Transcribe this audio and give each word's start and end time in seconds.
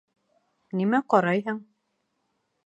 Нимә 0.79 1.01
ҡарайһың? 1.15 1.61